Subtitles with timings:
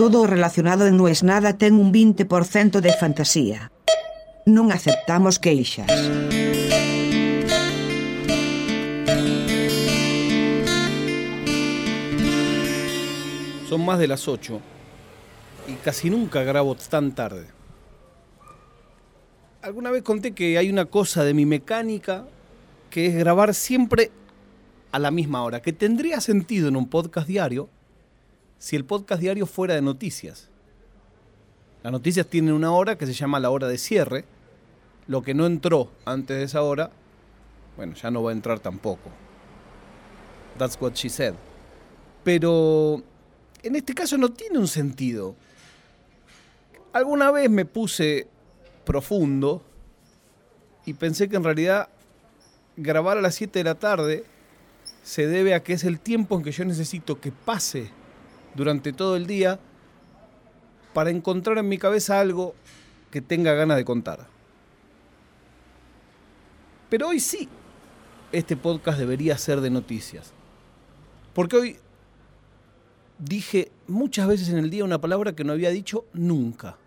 [0.00, 3.68] Todo relacionado en No es nada ten un 20% de fantasía.
[4.48, 5.92] Non aceptamos queixas.
[13.68, 14.56] Son más de las 8
[15.68, 17.44] y casi nunca grabo tan tarde.
[19.60, 22.24] Alguna vez conté que hay una cosa de mi mecánica
[22.88, 24.08] que es grabar siempre
[24.92, 27.68] a la misma hora, que tendría sentido en un podcast diario
[28.60, 30.50] si el podcast diario fuera de noticias.
[31.82, 34.26] Las noticias tienen una hora que se llama la hora de cierre.
[35.06, 36.90] Lo que no entró antes de esa hora,
[37.76, 39.10] bueno, ya no va a entrar tampoco.
[40.58, 41.34] That's what she said.
[42.22, 43.02] Pero
[43.62, 45.34] en este caso no tiene un sentido.
[46.92, 48.28] Alguna vez me puse
[48.84, 49.62] profundo
[50.84, 51.88] y pensé que en realidad
[52.76, 54.24] grabar a las 7 de la tarde
[55.02, 57.90] se debe a que es el tiempo en que yo necesito que pase
[58.54, 59.58] durante todo el día
[60.92, 62.54] para encontrar en mi cabeza algo
[63.10, 64.26] que tenga ganas de contar.
[66.88, 67.48] Pero hoy sí,
[68.32, 70.32] este podcast debería ser de noticias.
[71.32, 71.76] Porque hoy
[73.18, 76.78] dije muchas veces en el día una palabra que no había dicho nunca.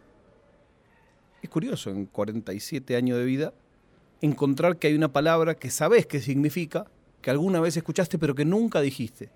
[1.41, 3.53] Es curioso, en 47 años de vida,
[4.21, 6.85] encontrar que hay una palabra que sabes qué significa,
[7.21, 9.29] que alguna vez escuchaste pero que nunca dijiste.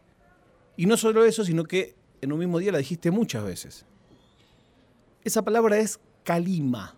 [0.78, 3.86] Y no solo eso, sino que en un mismo día la dijiste muchas veces.
[5.24, 6.96] Esa palabra es calima,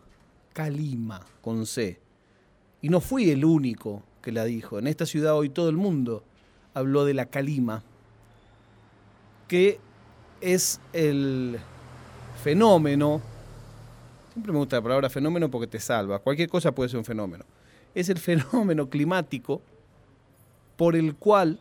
[0.54, 2.00] calima, con C.
[2.82, 4.80] Y no fui el único que la dijo.
[4.80, 6.24] En esta ciudad hoy todo el mundo
[6.74, 7.84] habló de la calima,
[9.48, 9.80] que
[10.42, 11.60] es el
[12.44, 13.22] fenómeno,
[14.32, 17.46] siempre me gusta la palabra fenómeno porque te salva, cualquier cosa puede ser un fenómeno,
[17.94, 19.62] es el fenómeno climático
[20.78, 21.60] por el cual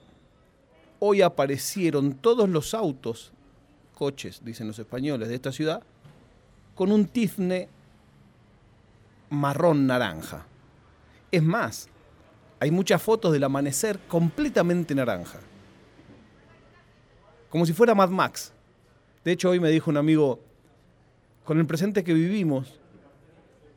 [1.01, 3.33] hoy aparecieron todos los autos
[3.99, 5.83] coches, dicen los españoles, de esta ciudad,
[6.77, 7.69] con un tizne
[9.29, 10.47] marrón naranja.
[11.33, 11.89] Es más,
[12.61, 15.41] hay muchas fotos del amanecer completamente naranja.
[17.51, 18.53] Como si fuera Mad Max.
[19.25, 20.39] De hecho, hoy me dijo un amigo,
[21.45, 22.79] con el presente que vivimos,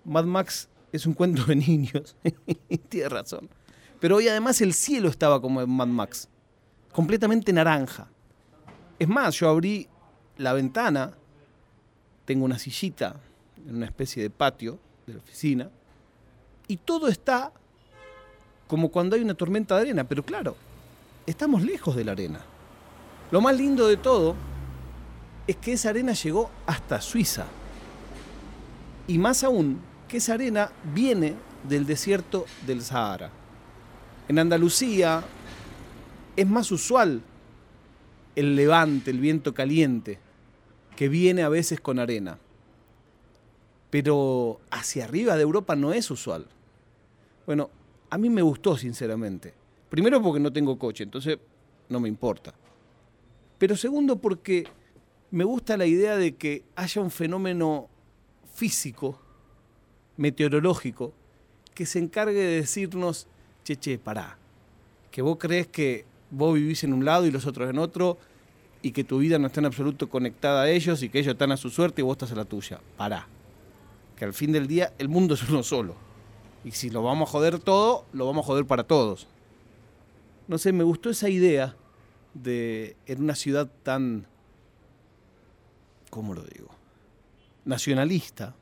[0.05, 2.15] Mad Max es un cuento de niños.
[2.89, 3.49] Tiene razón.
[3.99, 6.29] Pero hoy además el cielo estaba como en Mad Max,
[6.91, 8.07] completamente naranja.
[8.99, 9.87] Es más, yo abrí
[10.41, 11.13] la ventana,
[12.25, 13.15] tengo una sillita
[13.67, 15.69] en una especie de patio de la oficina,
[16.67, 17.51] y todo está
[18.67, 20.55] como cuando hay una tormenta de arena, pero claro,
[21.25, 22.39] estamos lejos de la arena.
[23.29, 24.35] Lo más lindo de todo
[25.45, 27.45] es que esa arena llegó hasta Suiza.
[29.07, 31.35] Y más aún, que esa arena viene
[31.67, 33.29] del desierto del Sahara.
[34.27, 35.23] En Andalucía
[36.35, 37.21] es más usual
[38.35, 40.19] el levante, el viento caliente,
[40.95, 42.37] que viene a veces con arena.
[43.89, 46.45] Pero hacia arriba de Europa no es usual.
[47.45, 47.69] Bueno,
[48.09, 49.53] a mí me gustó sinceramente.
[49.89, 51.37] Primero porque no tengo coche, entonces
[51.89, 52.53] no me importa.
[53.57, 54.65] Pero segundo porque
[55.31, 57.89] me gusta la idea de que haya un fenómeno
[58.53, 59.19] físico,
[60.17, 61.13] meteorológico,
[61.73, 63.27] que se encargue de decirnos,
[63.63, 64.37] che, che, pará,
[65.09, 68.17] que vos crees que vos vivís en un lado y los otros en otro,
[68.81, 71.51] y que tu vida no está en absoluto conectada a ellos y que ellos están
[71.51, 72.79] a su suerte y vos estás a la tuya.
[72.97, 73.27] Pará.
[74.15, 75.95] Que al fin del día el mundo es uno solo.
[76.63, 79.27] Y si lo vamos a joder todo, lo vamos a joder para todos.
[80.47, 81.75] No sé, me gustó esa idea
[82.33, 84.25] de en una ciudad tan,
[86.09, 86.69] ¿cómo lo digo?
[87.65, 88.55] Nacionalista.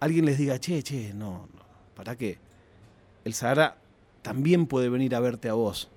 [0.00, 1.62] Alguien les diga, che, che, no, no,
[1.94, 2.38] ¿para qué?
[3.24, 3.76] El Sahara
[4.22, 5.90] también puede venir a verte a vos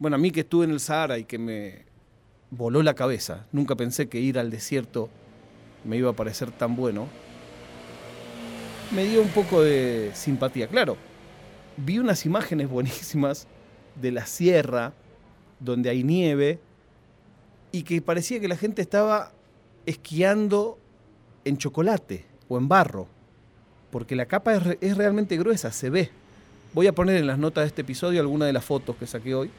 [0.00, 1.84] bueno, a mí que estuve en el Sahara y que me
[2.50, 5.10] voló la cabeza, nunca pensé que ir al desierto
[5.84, 7.06] me iba a parecer tan bueno,
[8.92, 10.68] me dio un poco de simpatía.
[10.68, 10.96] Claro,
[11.76, 13.46] vi unas imágenes buenísimas
[14.00, 14.94] de la sierra,
[15.60, 16.58] donde hay nieve,
[17.70, 19.32] y que parecía que la gente estaba
[19.84, 20.78] esquiando
[21.44, 23.06] en chocolate o en barro,
[23.90, 26.10] porque la capa es, es realmente gruesa, se ve.
[26.72, 29.34] Voy a poner en las notas de este episodio alguna de las fotos que saqué
[29.34, 29.50] hoy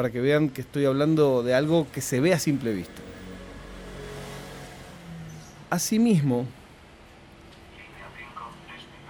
[0.00, 3.02] para que vean que estoy hablando de algo que se ve a simple vista.
[5.68, 6.46] Asimismo,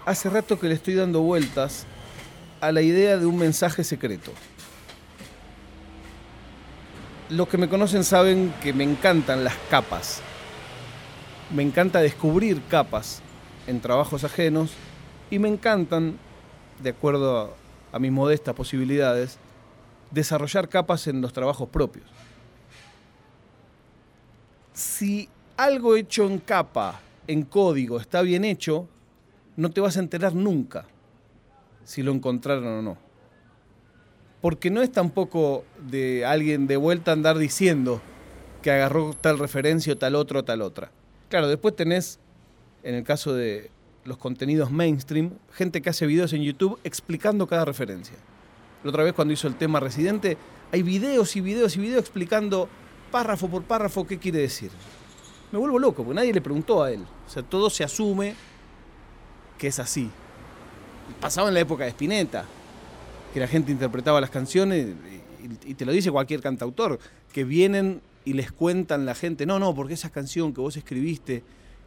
[0.05, 1.87] hace rato que le estoy dando vueltas
[2.61, 4.33] a la idea de un mensaje secreto.
[7.29, 10.21] Los que me conocen saben que me encantan las capas.
[11.55, 13.23] Me encanta descubrir capas
[13.69, 14.73] en trabajos ajenos
[15.31, 16.19] y me encantan,
[16.83, 17.39] de acuerdo
[17.93, 19.39] a, a mis modestas posibilidades,
[20.11, 22.07] desarrollar capas en los trabajos propios.
[24.81, 28.89] si algo hecho en capa, en código, está bien hecho,
[29.57, 30.87] no te vas a enterar nunca
[31.85, 32.97] si lo encontraron o no.
[34.41, 38.01] Porque no es tampoco de alguien de vuelta andar diciendo
[38.63, 40.91] que agarró tal referencia o tal otro o tal otra.
[41.29, 42.19] Claro, después tenés,
[42.83, 43.71] en el caso de
[44.05, 48.17] los contenidos mainstream, gente que hace videos en YouTube explicando cada referencia.
[48.83, 50.39] La otra vez cuando hizo el tema Residente,
[50.73, 52.69] hay videos y videos y videos explicando
[53.11, 54.71] párrafo por párrafo qué quiere decir.
[55.53, 57.05] Me vuelvo loco, porque nadie le preguntó a él.
[57.27, 58.35] O sea, todo se asume
[59.59, 60.09] que es así.
[61.21, 62.45] Pasaba en la época de Spinetta,
[63.35, 64.95] que la gente interpretaba las canciones
[65.65, 66.99] y, te lo dice cualquier cantautor,
[67.33, 71.43] que vienen y les cuentan la gente, no, no, porque esa canción que vos escribiste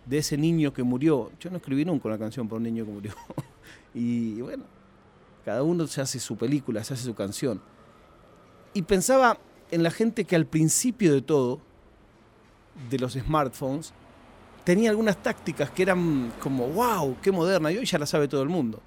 [0.06, 2.92] de ese niño que murió, yo no escribí nunca una canción para un niño que
[2.92, 3.14] murió.
[3.94, 4.66] y bueno,
[5.46, 7.62] cada uno se hace su película, se hace su canción.
[8.74, 9.38] Y pensaba
[9.72, 11.60] en la gente que al principio de todo,
[12.90, 13.94] de los smartphones,
[14.64, 18.42] tenía algunas tácticas que eran como, wow, qué moderna, y hoy ya la sabe todo
[18.42, 18.82] el mundo.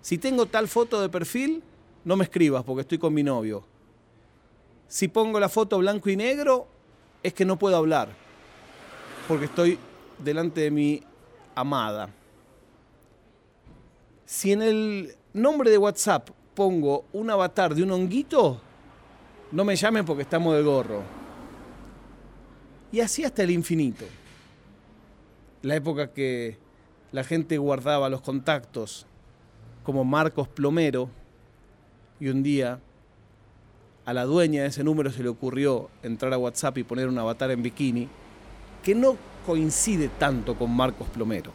[0.00, 1.62] Si tengo tal foto de perfil,
[2.04, 3.64] no me escribas porque estoy con mi novio.
[4.88, 6.66] Si pongo la foto blanco y negro,
[7.22, 8.08] es que no puedo hablar,
[9.28, 9.78] porque estoy
[10.18, 11.02] delante de mi
[11.54, 12.08] amada.
[14.24, 18.60] Si en el nombre de WhatsApp pongo un avatar de un honguito,
[19.52, 21.02] no me llamen porque estamos de gorro.
[22.92, 24.04] Y así hasta el infinito.
[25.62, 26.58] La época que
[27.12, 29.06] la gente guardaba los contactos
[29.84, 31.10] como Marcos Plomero
[32.18, 32.80] y un día
[34.04, 37.18] a la dueña de ese número se le ocurrió entrar a WhatsApp y poner un
[37.18, 38.08] avatar en bikini
[38.82, 39.16] que no
[39.46, 41.52] coincide tanto con Marcos Plomero.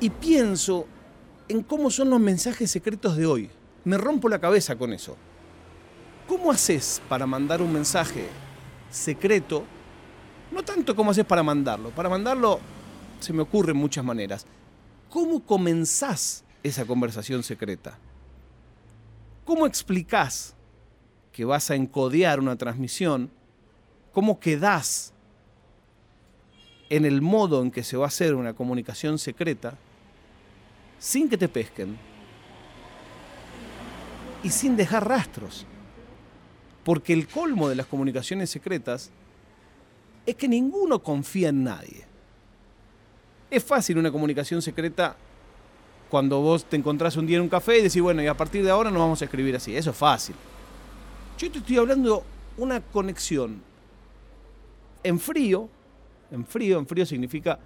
[0.00, 0.86] Y pienso
[1.48, 3.50] en cómo son los mensajes secretos de hoy.
[3.84, 5.16] Me rompo la cabeza con eso.
[6.26, 8.26] ¿Cómo haces para mandar un mensaje
[8.90, 9.64] secreto?
[10.52, 11.90] No tanto como haces para mandarlo.
[11.90, 12.60] Para mandarlo
[13.20, 14.46] se me ocurren muchas maneras.
[15.08, 17.98] ¿Cómo comenzás esa conversación secreta?
[19.44, 20.54] ¿Cómo explicás
[21.32, 23.30] que vas a encodear una transmisión?
[24.12, 25.12] ¿Cómo quedás
[26.88, 29.76] en el modo en que se va a hacer una comunicación secreta
[30.98, 31.96] sin que te pesquen
[34.42, 35.66] y sin dejar rastros.
[36.84, 39.10] Porque el colmo de las comunicaciones secretas
[40.24, 42.04] es que ninguno confía en nadie.
[43.50, 45.16] Es fácil una comunicación secreta
[46.08, 48.64] cuando vos te encontrás un día en un café y decís, bueno, y a partir
[48.64, 49.76] de ahora nos vamos a escribir así.
[49.76, 50.36] Eso es fácil.
[51.38, 52.24] Yo te estoy hablando
[52.56, 53.62] una conexión
[55.02, 55.68] en frío.
[56.30, 57.58] En frío, en frío significa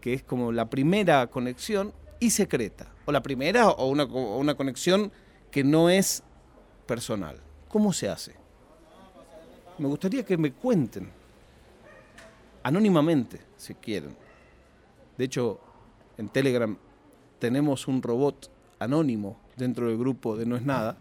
[0.00, 2.86] que es como la primera conexión y secreta.
[3.06, 5.10] O la primera o una, una conexión
[5.50, 6.22] que no es
[6.86, 7.40] personal.
[7.68, 8.34] ¿Cómo se hace?
[9.78, 11.10] Me gustaría que me cuenten,
[12.62, 14.14] anónimamente, si quieren.
[15.18, 15.60] De hecho,
[16.16, 16.76] en Telegram
[17.38, 20.96] tenemos un robot anónimo dentro del grupo de No es Nada,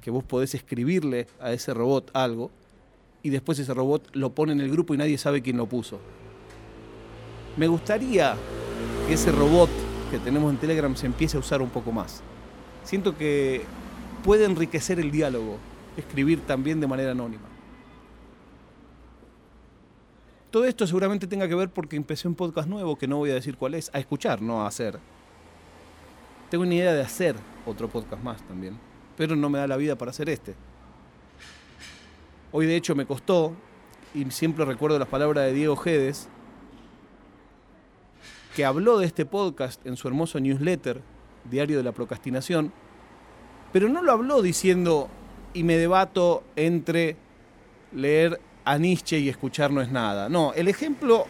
[0.00, 2.50] que vos podés escribirle a ese robot algo
[3.22, 6.00] y después ese robot lo pone en el grupo y nadie sabe quién lo puso.
[7.56, 8.36] Me gustaría
[9.06, 9.70] que ese robot
[10.10, 12.22] que tenemos en Telegram se empiece a usar un poco más.
[12.84, 13.64] Siento que
[14.22, 15.58] puede enriquecer el diálogo,
[15.96, 17.44] escribir también de manera anónima.
[20.50, 23.34] Todo esto seguramente tenga que ver porque empecé un podcast nuevo que no voy a
[23.34, 24.98] decir cuál es, a escuchar, no a hacer.
[26.50, 28.78] Tengo una idea de hacer otro podcast más también,
[29.16, 30.54] pero no me da la vida para hacer este.
[32.52, 33.52] Hoy de hecho me costó,
[34.14, 36.28] y siempre recuerdo las palabras de Diego Gedes,
[38.56, 41.02] que habló de este podcast en su hermoso newsletter,
[41.44, 42.72] Diario de la Procrastinación,
[43.70, 45.10] pero no lo habló diciendo,
[45.52, 47.16] y me debato entre
[47.92, 50.30] leer a Nietzsche y escuchar no es nada.
[50.30, 51.26] No, el ejemplo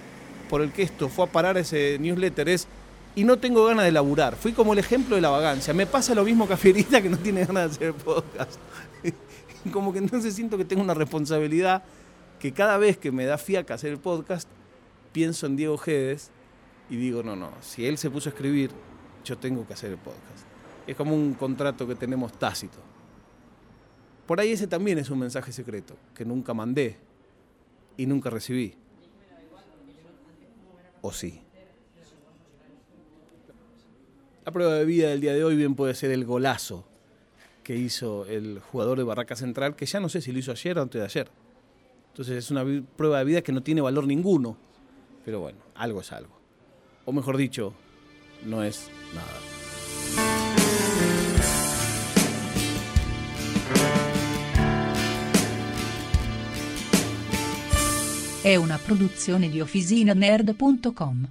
[0.49, 2.68] por el que esto fue a parar ese newsletter es,
[3.16, 4.37] y no tengo ganas de laburar.
[4.37, 5.75] Fui como el ejemplo de la vagancia.
[5.75, 8.61] Me pasa lo mismo que a Fierita que no tiene ganas de hacer podcast.
[9.73, 11.83] como que entonces siento que tengo una responsabilidad
[12.38, 14.49] que cada vez que me da fiaca hacer el podcast,
[15.11, 16.30] pienso en Diego Gedes
[16.88, 18.71] y digo, no, no, si él se puso a escribir,
[19.25, 20.47] yo tengo que hacer el podcast.
[20.87, 22.78] Es como un contrato que tenemos tácito.
[24.26, 26.97] Por ahí ese también es un mensaje secreto, que nunca mandé
[27.97, 28.75] y nunca recibí.
[31.00, 31.40] ¿O sí?
[34.45, 36.85] La prueba de vida del día de hoy bien puede ser el golazo
[37.64, 40.78] que hizo el jugador de Barraca Central, que ya no sé si lo hizo ayer
[40.78, 41.28] o antes de ayer.
[42.11, 42.64] Entonces es una
[42.97, 44.57] prueba de vida que no tiene valor ninguno.
[45.25, 46.37] Pero bueno, algo es algo
[47.07, 47.73] o mejor dicho,
[48.45, 49.41] no es nada.
[58.43, 61.29] È una produzione di OfficinaNerd.com.